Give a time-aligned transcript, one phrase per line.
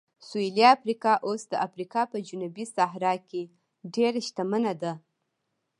[0.27, 3.41] سویلي افریقا اوس د افریقا په جنوبي صحرا کې
[3.93, 4.93] ډېره شتمنه ده.